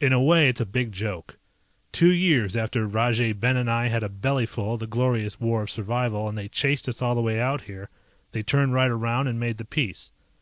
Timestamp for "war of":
5.38-5.70